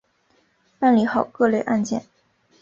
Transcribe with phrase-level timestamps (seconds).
[0.79, 2.03] 办理好各类案件